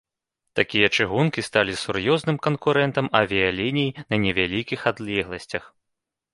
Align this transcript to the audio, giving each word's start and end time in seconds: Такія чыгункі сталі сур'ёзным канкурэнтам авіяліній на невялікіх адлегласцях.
Такія 0.59 0.87
чыгункі 1.03 1.43
сталі 1.47 1.75
сур'ёзным 1.83 2.37
канкурэнтам 2.49 3.11
авіяліній 3.21 3.89
на 4.09 4.15
невялікіх 4.27 4.79
адлегласцях. 4.93 5.63